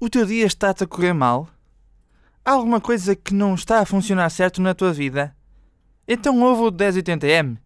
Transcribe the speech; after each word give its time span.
O 0.00 0.10
teu 0.10 0.26
dia 0.26 0.44
está-te 0.44 0.84
a 0.84 0.86
correr 0.86 1.12
mal? 1.12 1.48
Há 2.44 2.52
alguma 2.52 2.80
coisa 2.80 3.14
que 3.14 3.32
não 3.32 3.54
está 3.54 3.80
a 3.80 3.86
funcionar 3.86 4.28
certo 4.28 4.60
na 4.60 4.74
tua 4.74 4.92
vida? 4.92 5.34
Então 6.06 6.42
ouve 6.42 6.62
o 6.62 6.72
1080M. 6.72 7.56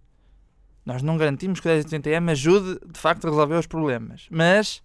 Nós 0.84 1.02
não 1.02 1.16
garantimos 1.16 1.58
que 1.58 1.68
o 1.68 1.70
1080M 1.70 2.30
ajude 2.30 2.80
de 2.86 3.00
facto 3.00 3.26
a 3.26 3.30
resolver 3.30 3.56
os 3.56 3.66
problemas, 3.66 4.26
mas 4.30 4.82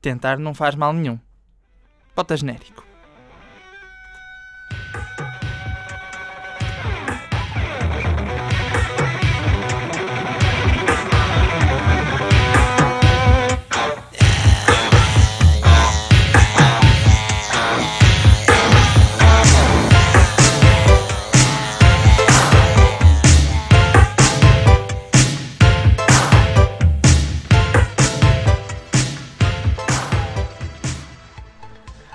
tentar 0.00 0.38
não 0.38 0.54
faz 0.54 0.74
mal 0.74 0.92
nenhum. 0.92 1.18
Bota 2.14 2.36
genérico. 2.36 2.84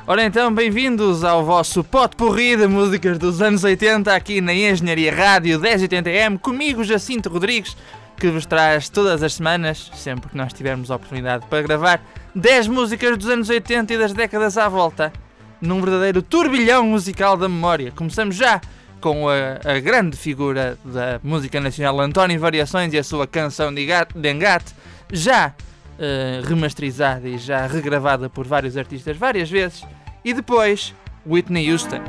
Ora 0.05 0.25
então, 0.25 0.53
bem-vindos 0.53 1.23
ao 1.23 1.45
vosso 1.45 1.81
pote 1.81 2.17
porri 2.17 2.57
de 2.57 2.67
músicas 2.67 3.17
dos 3.17 3.41
anos 3.41 3.63
80 3.63 4.13
aqui 4.13 4.41
na 4.41 4.53
Engenharia 4.53 5.15
Rádio 5.15 5.57
1080M, 5.57 6.37
comigo 6.39 6.83
Jacinto 6.83 7.29
Rodrigues, 7.29 7.77
que 8.17 8.27
vos 8.27 8.45
traz 8.45 8.89
todas 8.89 9.23
as 9.23 9.35
semanas, 9.35 9.89
sempre 9.95 10.29
que 10.29 10.35
nós 10.35 10.51
tivermos 10.51 10.91
a 10.91 10.97
oportunidade 10.97 11.45
para 11.47 11.61
gravar, 11.61 12.03
10 12.35 12.67
músicas 12.67 13.17
dos 13.17 13.29
anos 13.29 13.47
80 13.47 13.93
e 13.93 13.97
das 13.97 14.11
décadas 14.11 14.57
à 14.57 14.67
volta, 14.67 15.13
num 15.61 15.79
verdadeiro 15.79 16.21
turbilhão 16.21 16.85
musical 16.85 17.37
da 17.37 17.47
memória. 17.47 17.89
Começamos 17.95 18.35
já 18.35 18.59
com 18.99 19.29
a, 19.29 19.61
a 19.63 19.79
grande 19.79 20.17
figura 20.17 20.77
da 20.83 21.17
música 21.23 21.61
nacional 21.61 22.01
António 22.01 22.37
Variações 22.41 22.91
e 22.91 22.97
a 22.97 23.03
sua 23.05 23.25
canção 23.25 23.73
de 23.73 23.83
Engate, 24.29 24.75
já 25.13 25.53
uh, 25.97 26.47
remasterizada 26.47 27.27
e 27.27 27.37
já 27.37 27.65
regravada 27.67 28.29
por 28.29 28.45
vários 28.45 28.77
artistas 28.77 29.17
várias 29.17 29.49
vezes. 29.49 29.85
E 30.23 30.33
depois, 30.33 30.93
Whitney 31.25 31.71
Houston. 31.71 32.01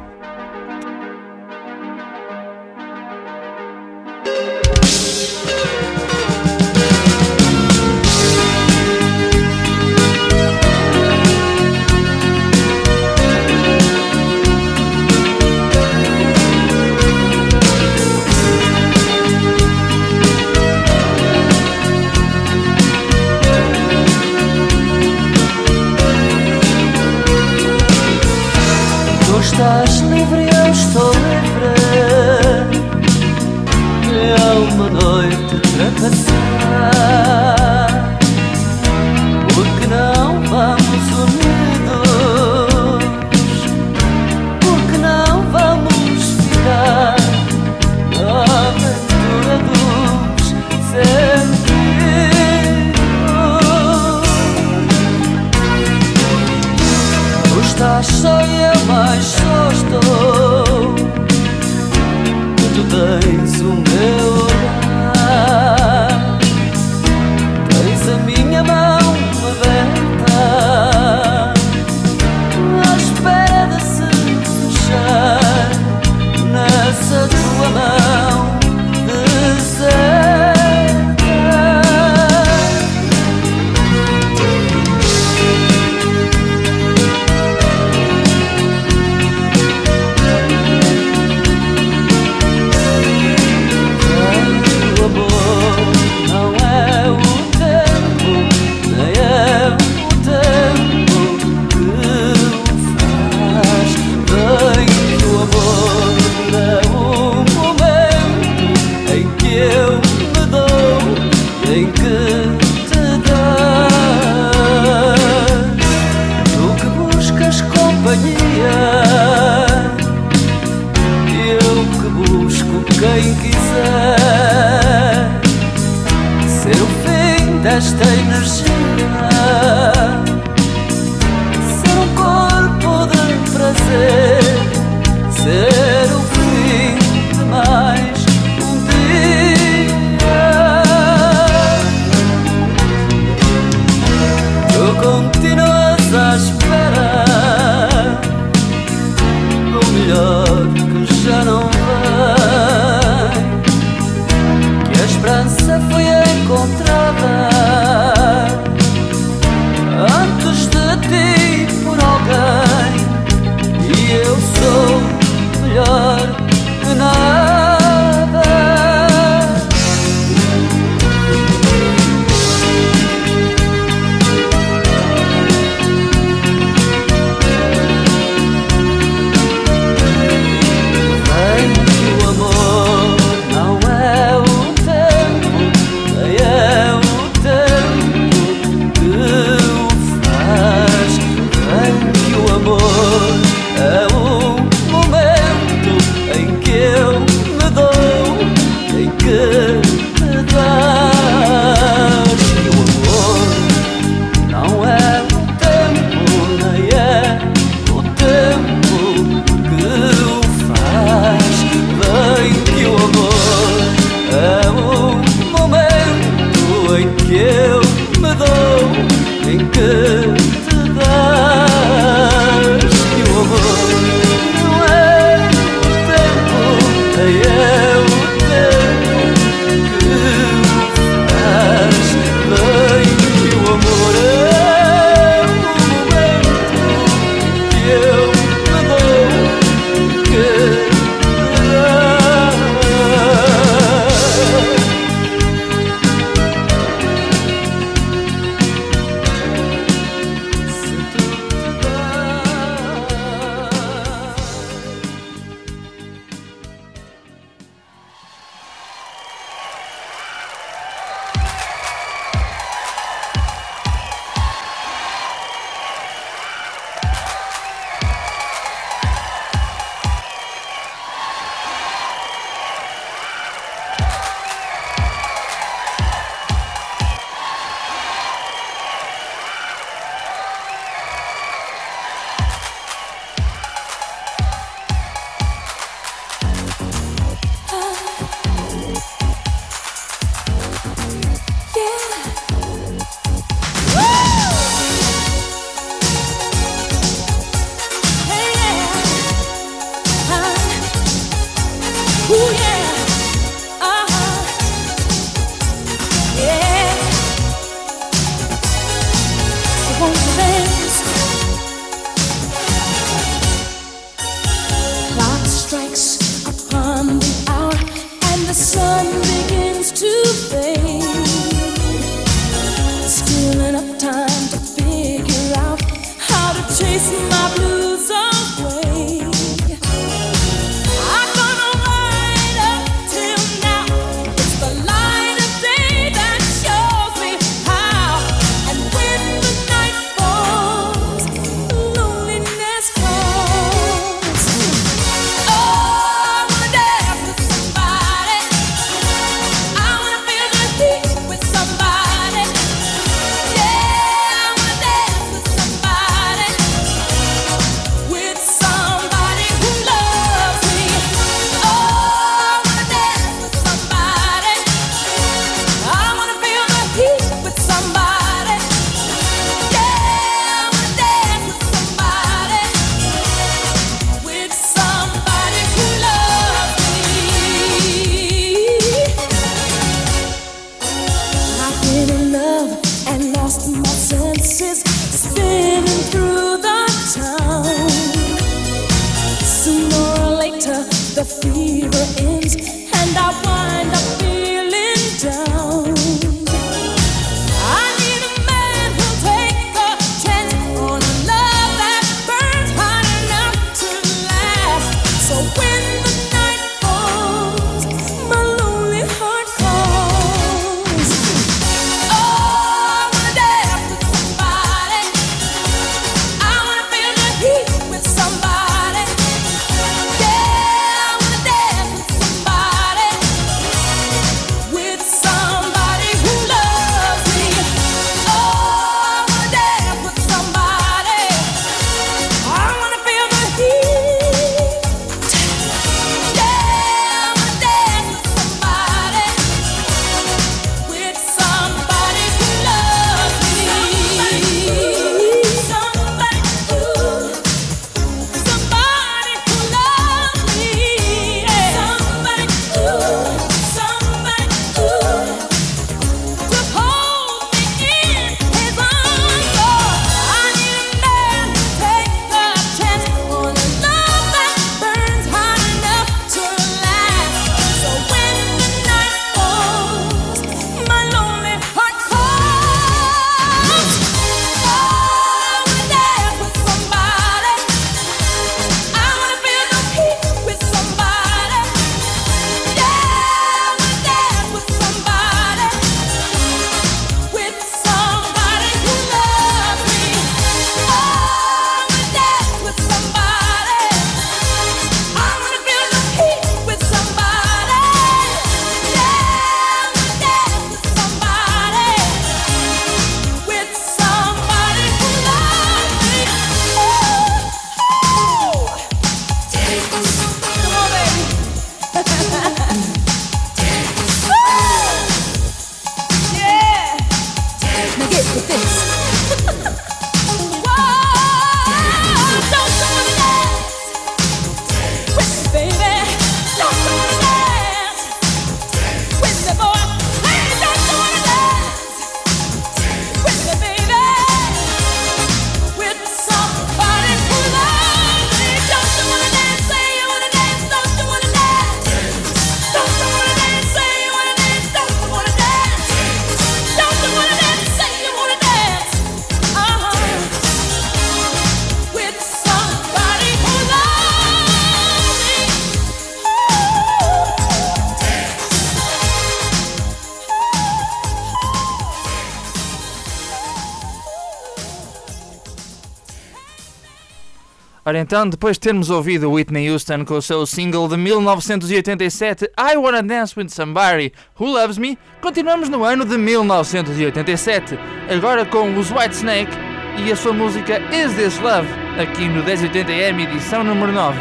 Ora 567.94 568.00
então, 568.00 568.28
depois 568.28 568.56
de 568.56 568.60
termos 568.62 568.90
ouvido 568.90 569.30
Whitney 569.30 569.70
Houston 569.70 570.04
com 570.04 570.14
o 570.14 570.20
seu 570.20 570.44
single 570.46 570.88
de 570.88 570.96
1987 570.96 572.50
I 572.58 572.76
Wanna 572.76 573.04
Dance 573.04 573.38
With 573.38 573.50
Somebody 573.50 574.12
Who 574.36 574.50
Loves 574.50 574.78
Me, 574.78 574.98
continuamos 575.20 575.68
no 575.68 575.84
ano 575.84 576.04
de 576.04 576.18
1987, 576.18 577.78
agora 578.10 578.44
com 578.44 578.76
os 578.76 578.90
Whitesnake 578.90 579.52
e 579.96 580.10
a 580.10 580.16
sua 580.16 580.32
música 580.32 580.80
Is 580.92 581.14
This 581.14 581.38
Love, 581.38 581.68
aqui 581.96 582.28
no 582.28 582.42
1080M 582.42 583.28
edição 583.30 583.62
número 583.62 583.92
9 583.92 584.18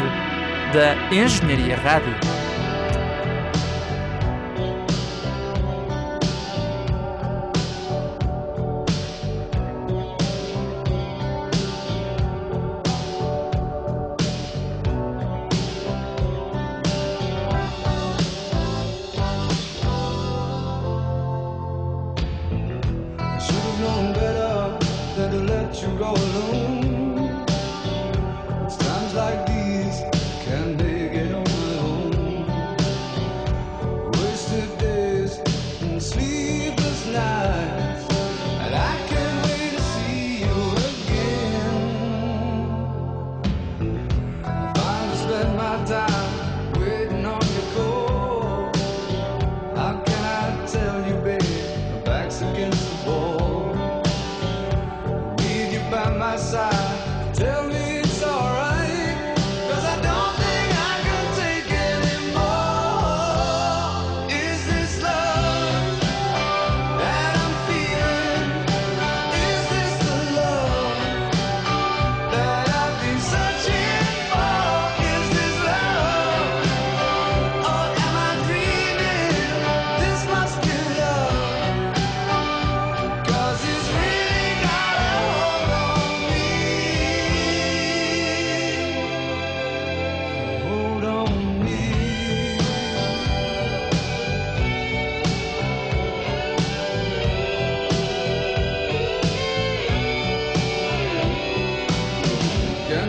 da 0.72 0.94
Engenharia 1.12 1.76
Rádio. 1.76 2.53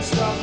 stop. 0.02 0.35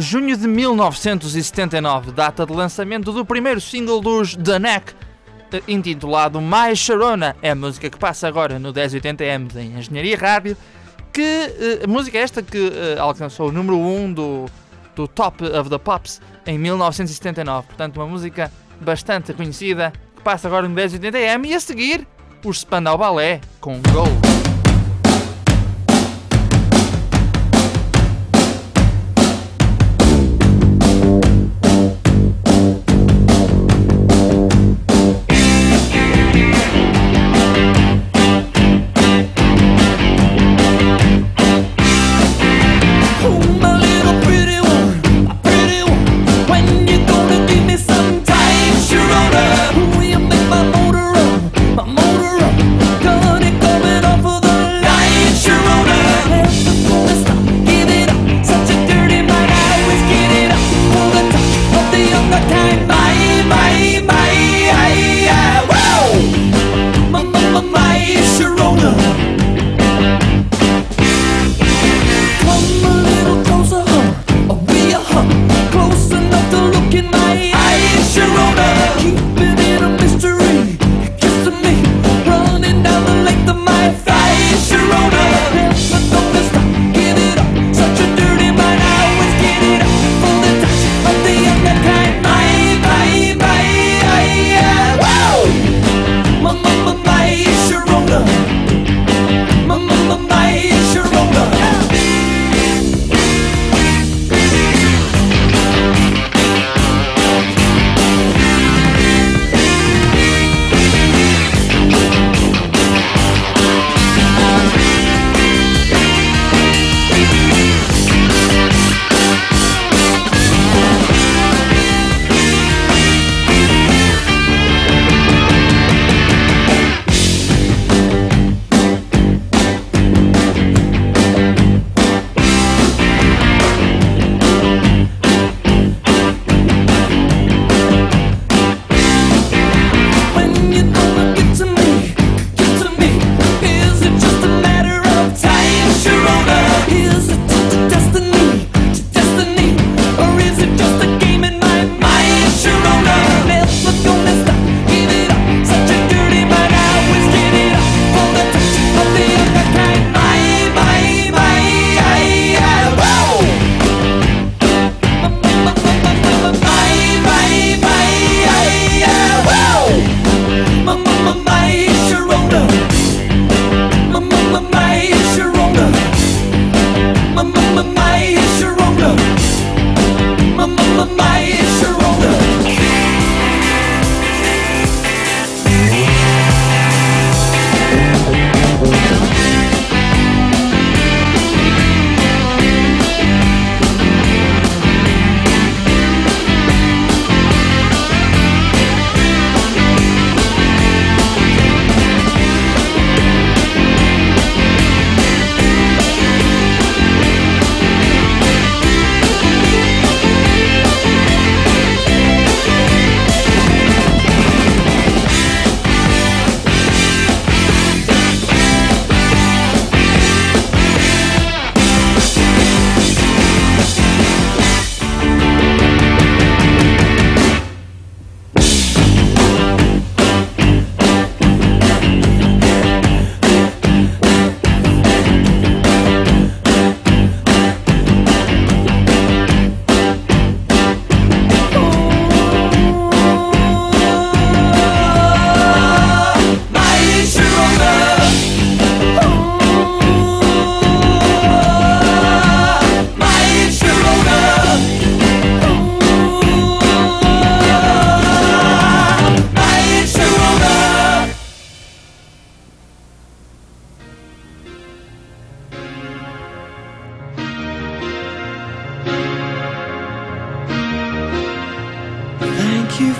Junho 0.00 0.34
de 0.34 0.48
1979, 0.48 2.12
data 2.12 2.46
de 2.46 2.52
lançamento 2.54 3.12
do 3.12 3.22
primeiro 3.22 3.60
single 3.60 4.00
dos 4.00 4.34
The 4.34 4.58
Neck, 4.58 4.94
intitulado 5.68 6.40
Mais 6.40 6.78
Sharona. 6.78 7.36
É 7.42 7.50
a 7.50 7.54
música 7.54 7.90
que 7.90 7.98
passa 7.98 8.26
agora 8.26 8.58
no 8.58 8.72
1080M 8.72 9.52
da 9.52 9.62
Engenharia 9.62 10.16
Rádio. 10.16 10.56
Que 11.12 11.82
uh, 11.84 11.88
música 11.88 12.16
esta 12.16 12.42
que 12.42 12.58
uh, 12.58 13.00
alcançou 13.00 13.50
o 13.50 13.52
número 13.52 13.76
1 13.76 14.04
um 14.04 14.12
do, 14.12 14.46
do 14.96 15.06
Top 15.06 15.44
of 15.44 15.68
the 15.68 15.78
Pops 15.78 16.22
em 16.46 16.56
1979. 16.56 17.66
Portanto, 17.66 17.98
uma 17.98 18.06
música 18.06 18.50
bastante 18.80 19.34
conhecida 19.34 19.92
que 20.16 20.22
passa 20.22 20.48
agora 20.48 20.66
no 20.66 20.74
1080M. 20.74 21.44
E 21.44 21.54
a 21.54 21.60
seguir, 21.60 22.08
os 22.42 22.60
Spandau 22.60 22.96
Ballet 22.96 23.42
com 23.60 23.82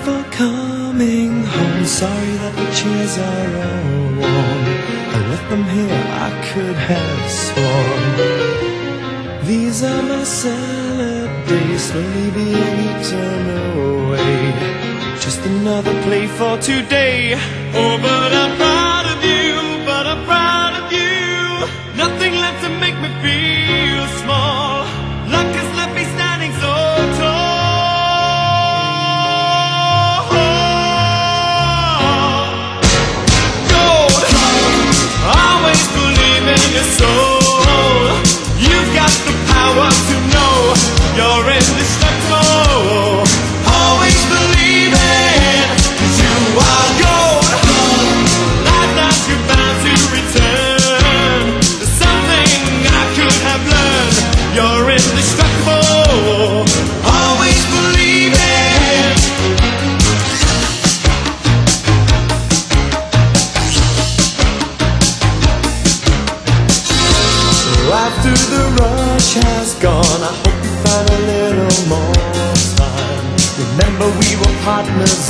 for 0.05 0.23
coming 0.31 1.45
home. 1.45 1.85
Sorry 1.85 2.35
that 2.43 2.55
the 2.61 2.69
chairs 2.79 3.15
are 3.31 3.53
all 3.67 4.05
worn. 4.21 4.63
I 5.15 5.19
left 5.31 5.47
them 5.53 5.65
here, 5.77 6.03
I 6.27 6.31
could 6.49 6.79
have 6.93 7.25
sworn. 7.45 8.05
These 9.47 9.83
are 9.83 10.03
my 10.03 10.25
salad 10.25 11.31
days, 11.49 11.83
slowly 11.89 12.29
being 12.39 12.77
eaten 12.89 13.45
away. 13.73 14.37
Just 15.25 15.41
another 15.45 15.95
play 16.03 16.27
for 16.27 16.59
today. 16.59 17.35
Oh, 17.75 17.99
but 18.03 18.33
I. 18.33 18.80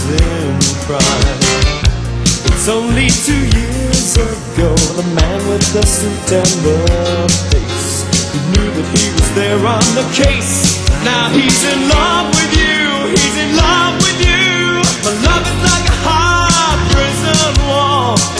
in 0.08 0.56
pride. 0.86 1.40
It's 2.48 2.68
only 2.68 3.08
two 3.08 3.42
years 3.58 4.16
ago, 4.16 4.74
the 4.96 5.06
man 5.14 5.40
with 5.48 5.64
the 5.72 5.84
suit 5.84 6.32
and 6.32 6.54
the 6.64 6.78
face, 7.50 8.04
he 8.32 8.38
knew 8.52 8.68
that 8.68 8.88
he 8.96 9.06
was 9.12 9.28
there 9.34 9.60
on 9.64 9.84
the 9.96 10.06
case. 10.12 10.80
Now 11.04 11.28
he's 11.30 11.64
in 11.64 11.88
love 11.88 12.28
with 12.36 12.52
you, 12.56 13.12
he's 13.16 13.36
in 13.36 13.56
love 13.56 13.96
with 14.04 14.20
you. 14.20 14.80
My 15.04 15.14
love 15.24 15.44
is 15.48 15.60
like 15.68 15.86
a 15.88 15.96
high 16.04 16.76
prison 16.92 17.52
wall. 17.68 18.39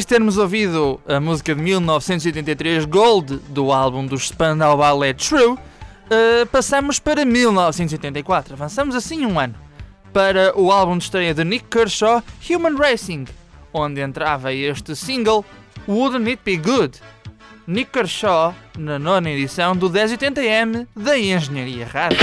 Depois 0.00 0.06
de 0.06 0.14
termos 0.14 0.38
ouvido 0.38 0.98
a 1.06 1.20
música 1.20 1.54
de 1.54 1.60
1983 1.60 2.86
Gold 2.86 3.36
do 3.50 3.70
álbum 3.70 4.06
do 4.06 4.18
Spandau 4.18 4.78
Ballet 4.78 5.12
True, 5.12 5.52
uh, 5.52 6.46
passamos 6.50 6.98
para 6.98 7.22
1984. 7.22 8.54
Avançamos 8.54 8.94
assim 8.94 9.26
um 9.26 9.38
ano 9.38 9.54
para 10.10 10.58
o 10.58 10.72
álbum 10.72 10.96
de 10.96 11.04
estreia 11.04 11.34
de 11.34 11.44
Nick 11.44 11.66
Kershaw, 11.66 12.22
Human 12.48 12.76
Racing, 12.76 13.26
onde 13.74 14.00
entrava 14.00 14.54
este 14.54 14.96
single 14.96 15.44
Wouldn't 15.86 16.30
It 16.30 16.40
Be 16.46 16.56
Good? 16.56 16.98
Nick 17.66 17.90
Kershaw, 17.90 18.54
na 18.78 18.98
nona 18.98 19.28
edição 19.28 19.76
do 19.76 19.90
1080M 19.90 20.86
da 20.96 21.18
Engenharia 21.18 21.86
Rádio. 21.86 22.18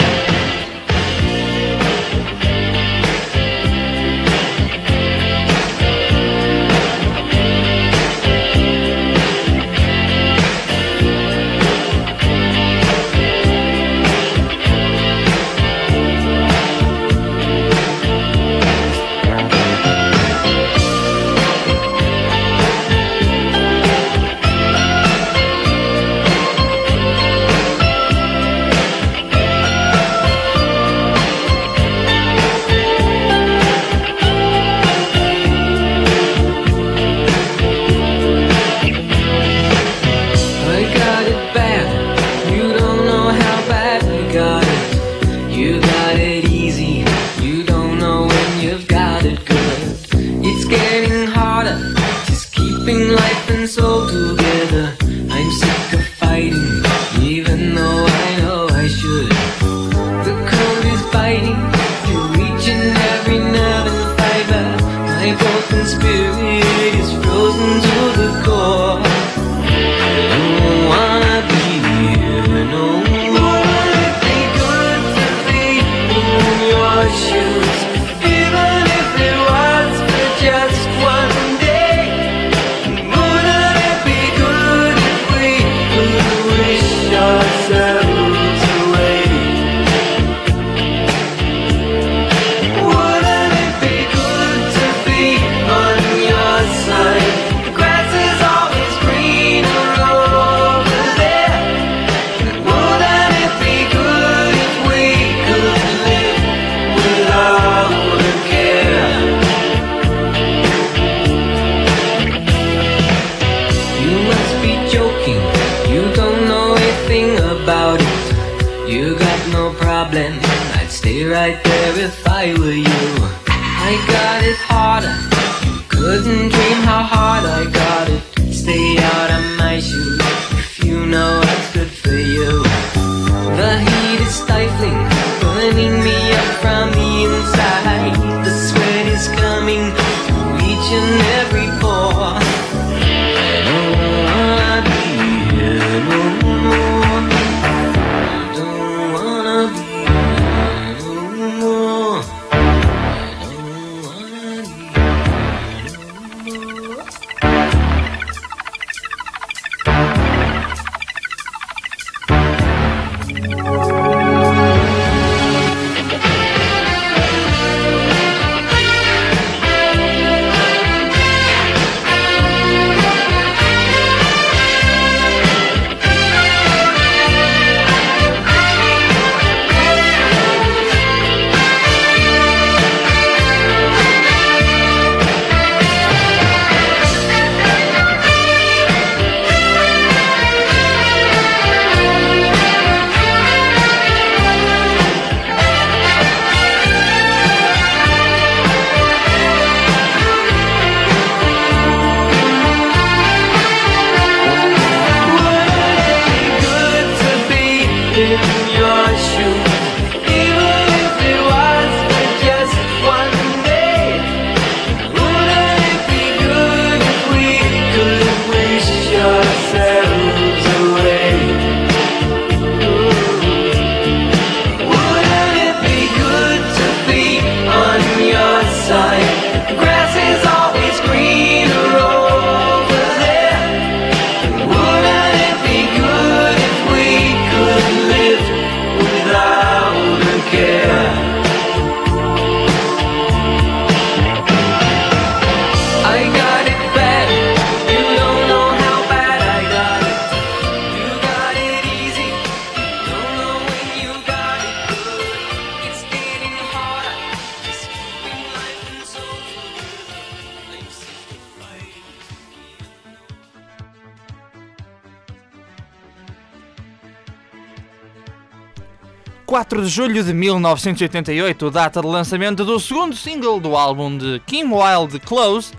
4 269.47 269.81
de 269.81 269.87
julho 269.87 270.21
de 270.25 270.33
1988, 270.33 271.71
data 271.71 272.01
de 272.01 272.07
lançamento 272.07 272.65
do 272.65 272.77
segundo 272.81 273.15
single 273.15 273.61
do 273.61 273.77
álbum 273.77 274.17
de 274.17 274.41
Kim 274.45 274.65
Wilde, 274.65 275.21
Close, 275.21 275.71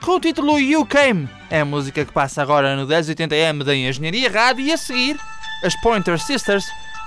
com 0.00 0.12
o 0.12 0.20
título 0.20 0.60
You 0.60 0.86
Came. 0.86 1.28
É 1.50 1.60
a 1.60 1.64
música 1.64 2.04
que 2.04 2.12
passa 2.12 2.40
agora 2.40 2.76
no 2.76 2.86
1080M 2.86 3.64
da 3.64 3.74
Engenharia 3.74 4.30
Rádio 4.30 4.66
e 4.66 4.72
a 4.72 4.76
seguir, 4.76 5.18
as 5.64 5.74
Pointer 5.80 6.20
Sisters 6.20 6.64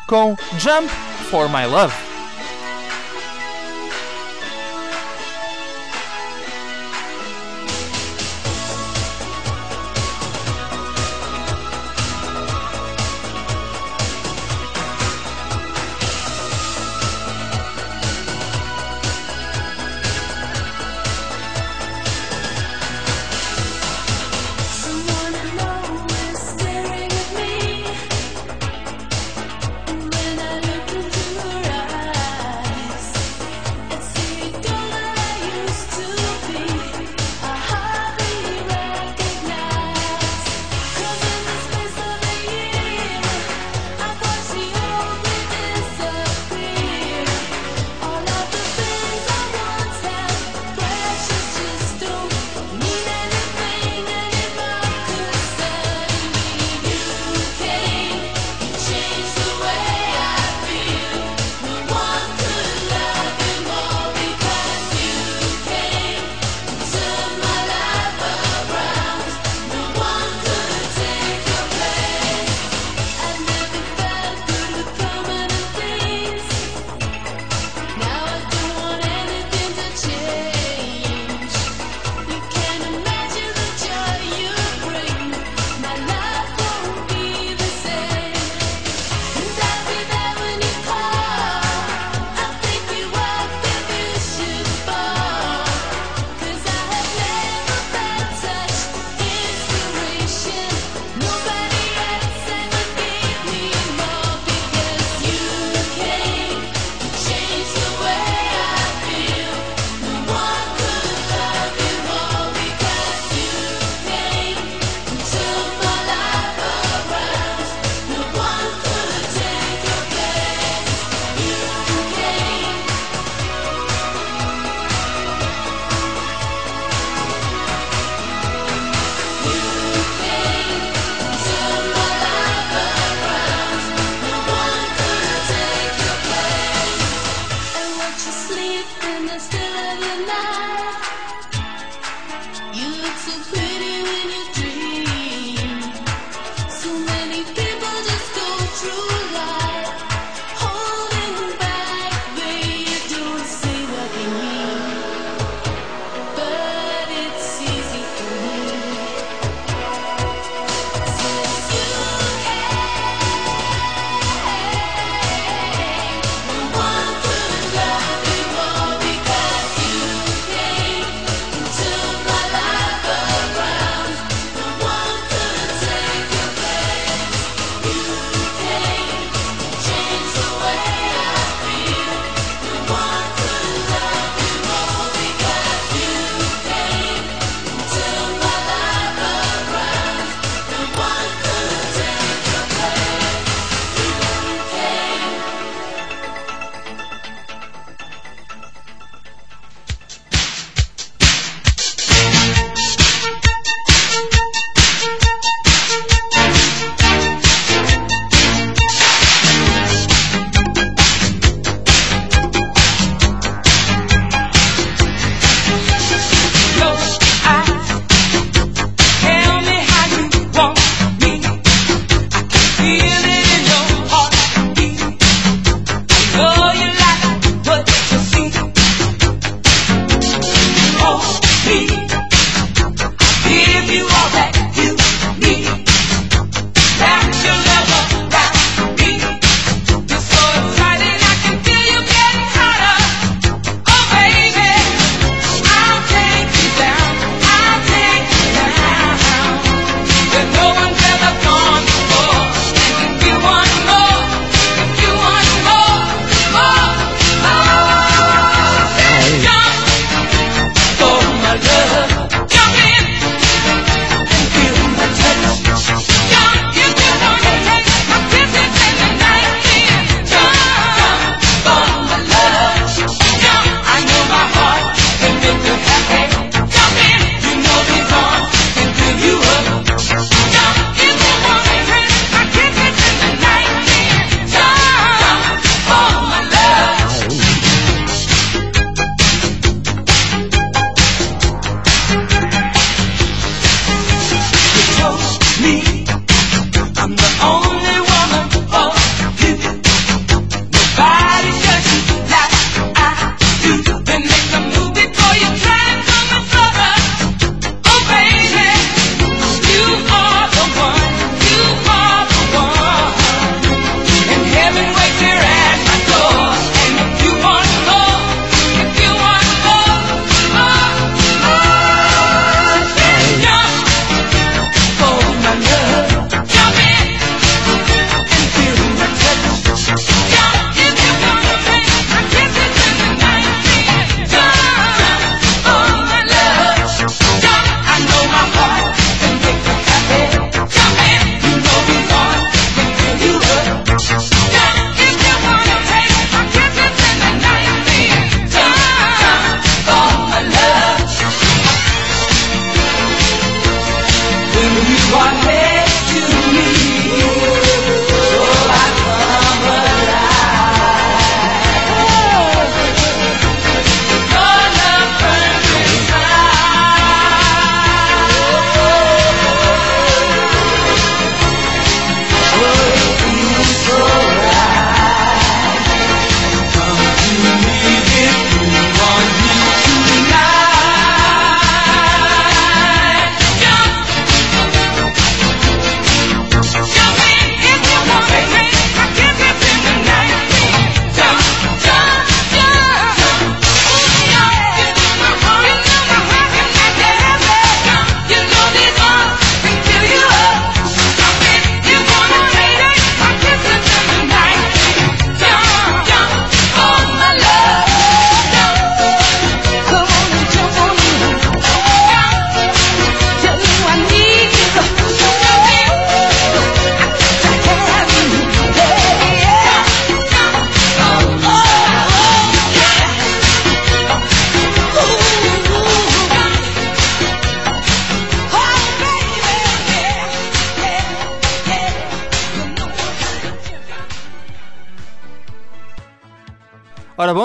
com 0.10 0.36
Jump 0.60 0.90
for 1.32 1.48
My 1.48 1.66
Love. 1.66 2.09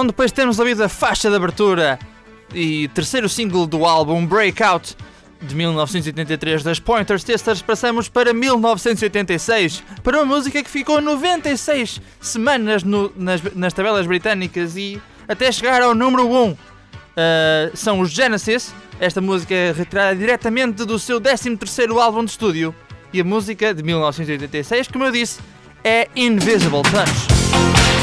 Bom, 0.05 0.09
depois 0.09 0.31
de 0.31 0.35
termos 0.35 0.59
ouvido 0.59 0.85
a 0.85 0.89
faixa 0.89 1.31
de 1.31 1.37
abertura 1.37 1.99
e 2.55 2.89
terceiro 2.89 3.27
single 3.27 3.67
do 3.67 3.87
álbum 3.87 4.27
Breakout 4.27 4.95
de 5.41 5.55
1983 5.55 6.63
das 6.63 6.79
Pointer 6.79 7.19
Sisters, 7.19 7.63
passamos 7.63 8.07
para 8.07 8.35
1986, 8.35 9.83
para 10.03 10.19
uma 10.19 10.27
música 10.27 10.63
que 10.63 10.69
ficou 10.69 11.01
96 11.01 12.03
semanas 12.21 12.83
no- 12.83 13.11
nas, 13.17 13.41
nas 13.55 13.73
tabelas 13.73 14.07
britânicas 14.07 14.77
e 14.77 15.01
até 15.27 15.51
chegar 15.51 15.81
ao 15.81 15.95
número 15.95 16.29
1. 16.29 16.51
Uh, 16.51 16.57
são 17.73 18.01
os 18.01 18.11
Genesis, 18.11 18.75
esta 19.01 19.23
música 19.23 19.55
é 19.55 19.73
retirada 19.73 20.15
diretamente 20.15 20.85
do 20.85 20.99
seu 20.99 21.19
13º 21.19 21.99
álbum 21.99 22.23
de 22.27 22.33
estúdio. 22.33 22.75
E 23.11 23.23
a 23.23 23.25
música 23.25 23.73
de 23.73 23.83
1986, 23.83 24.87
como 24.89 25.05
eu 25.07 25.13
disse, 25.13 25.41
é 25.83 26.09
Invisible 26.15 26.83
Touch. 26.83 27.94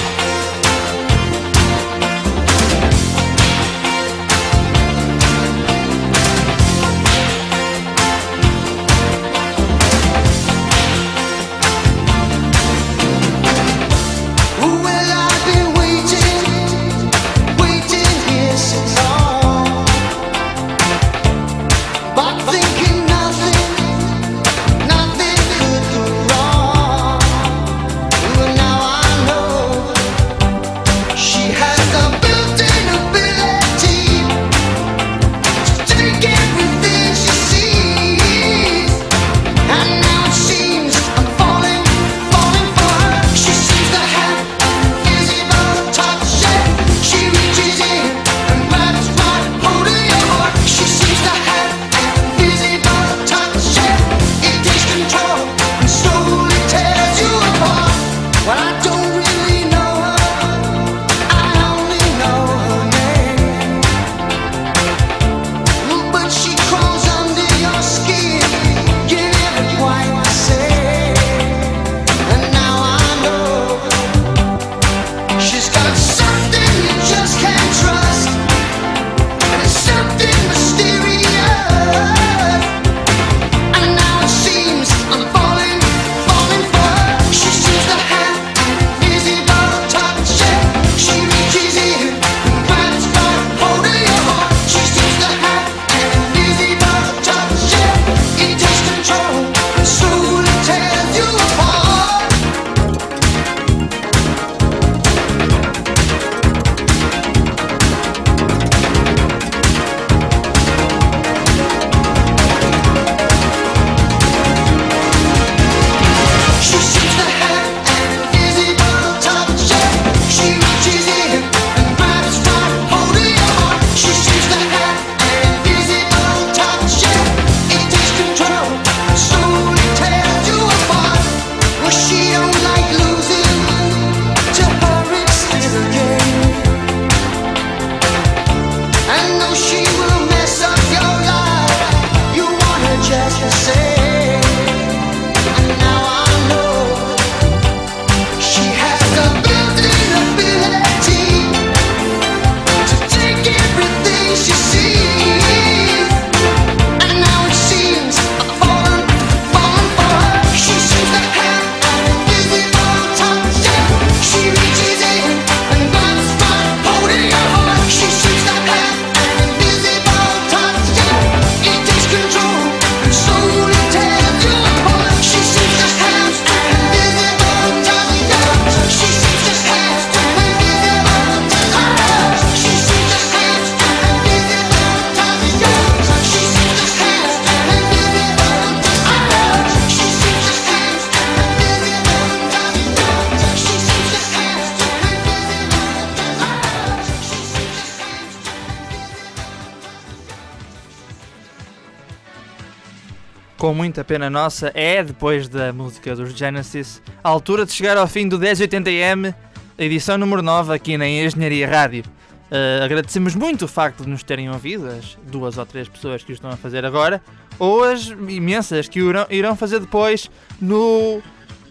Com 203.72 203.76
muita 203.76 204.04
pena 204.04 204.30
nossa, 204.30 204.70
é, 204.74 205.02
depois 205.02 205.48
da 205.48 205.72
música 205.72 206.14
dos 206.14 206.34
Genesis, 206.34 207.02
a 207.24 207.30
altura 207.30 207.66
de 207.66 207.72
chegar 207.72 207.96
ao 207.96 208.06
fim 208.06 208.28
do 208.28 208.38
1080M, 208.38 209.34
a 209.78 209.82
edição 209.82 210.18
número 210.18 210.42
9 210.42 210.74
aqui 210.74 210.98
na 210.98 211.08
Engenharia 211.08 211.70
Rádio. 211.70 212.04
Uh, 212.52 212.84
agradecemos 212.84 213.34
muito 213.34 213.64
o 213.64 213.70
facto 213.70 214.04
de 214.04 214.10
nos 214.10 214.24
terem 214.24 214.50
ouvido, 214.50 214.90
as 214.90 215.18
duas 215.32 215.58
ou 215.58 215.66
três 215.66 215.88
pessoas 215.88 216.22
que 216.22 216.34
o 216.34 216.36
estão 216.36 216.50
a 216.50 216.58
fazer 216.58 216.84
agora, 216.84 217.24
ou 217.58 217.86
as 217.86 218.08
imensas 218.08 218.90
que 218.90 219.00
irão, 219.00 219.26
irão 219.30 219.56
fazer 219.56 219.80
depois 219.80 220.30
no 220.60 221.22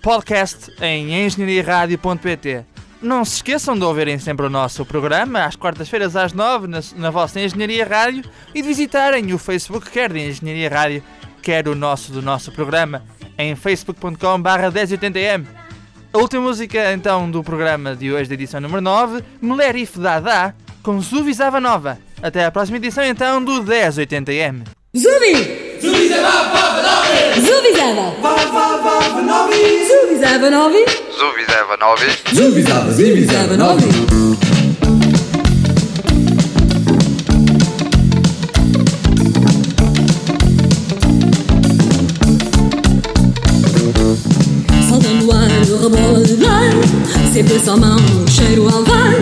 podcast 0.01 0.73
em 0.81 1.27
engenhariaradio.pt. 1.27 2.65
Não 3.03 3.27
se 3.27 3.37
esqueçam 3.37 3.79
de 3.79 3.85
ouvirem 3.85 4.19
sempre 4.19 4.47
o 4.47 4.51
nosso 4.51 4.87
programa, 4.87 5.45
às 5.45 5.55
quartas-feiras 5.55 6.17
às 6.17 6.33
9 6.33 6.67
na, 6.67 6.81
na 6.97 7.11
vossa 7.11 7.41
Engenharia 7.41 7.87
Rádio, 7.87 8.25
e 8.55 8.63
de 8.63 8.69
visitarem 8.69 9.35
o 9.35 9.39
Facebook, 9.39 9.91
quer 9.91 10.11
de 10.11 10.21
Engenharia 10.21 10.69
Rádio, 10.71 11.03
quer 11.41 11.69
o 11.69 11.75
nosso 11.75 12.13
do 12.13 12.23
nosso 12.23 12.53
programa, 12.53 13.03
em 13.39 13.57
facebook.com 13.57 14.43
1080m. 14.43 15.47
A 16.13 16.19
última 16.19 16.43
música 16.43 16.93
então 16.93 17.31
do 17.31 17.43
programa 17.43 17.95
de 17.95 18.13
hoje, 18.13 18.29
da 18.29 18.35
edição 18.35 18.61
número 18.61 18.81
9, 18.81 19.23
Mulher 19.41 19.77
If 19.77 19.97
Dada, 19.97 20.55
com 20.83 21.01
Zuvi 21.01 21.33
Zava 21.33 21.61
Nova. 21.61 21.99
Até 22.23 22.45
à 22.45 22.51
próxima 22.51 22.77
edição 22.79 23.05
então 23.05 23.43
do 23.43 23.63
1080m. 23.63 24.65
Zubi! 24.97 25.71
Zava 31.45 31.77
Novi! 31.77 32.07
Zubi 32.35 33.25
Zava 33.25 33.57
Novi! 33.57 34.50
Se 47.41 47.45
pensa 47.45 47.73
a 47.73 47.77
mão, 47.79 47.97
cheiro 48.29 48.69
ao 48.69 48.85
vai 48.85 49.19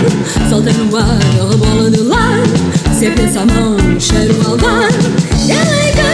Solta 0.50 0.72
no 0.72 0.96
ar, 0.96 1.20
a 1.40 1.56
bola 1.56 1.88
de 1.88 2.00
lado. 2.00 2.50
Se 2.92 3.08
pensa 3.10 3.42
a 3.42 3.46
mão, 3.46 3.76
cheiro 4.00 4.34
ao 4.44 4.56
vai 4.56 4.88
Ela 5.48 5.84
é 5.84 6.07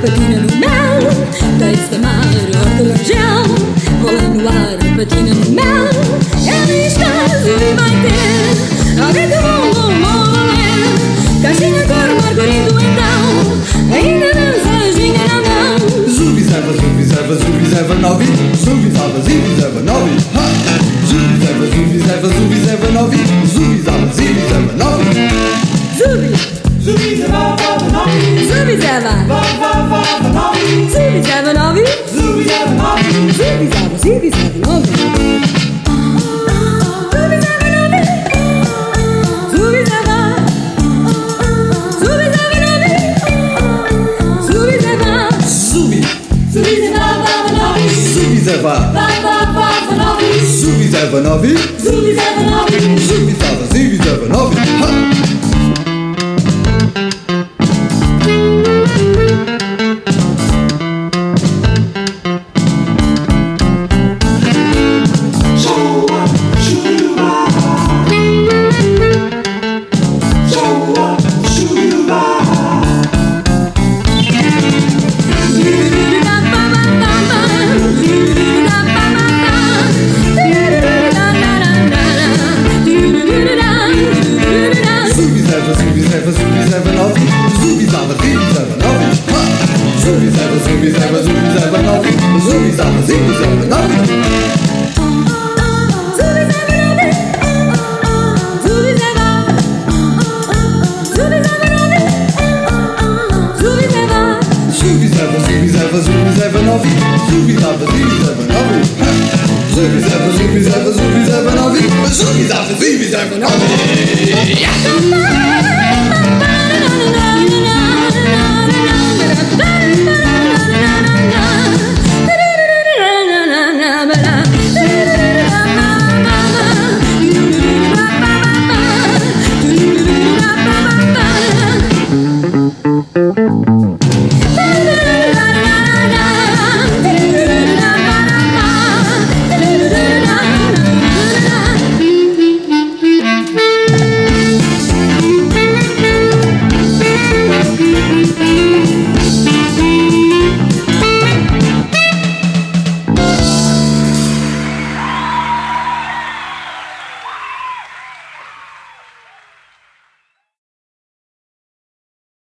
But 0.00 0.16
you 0.20 0.28
know 0.28 0.37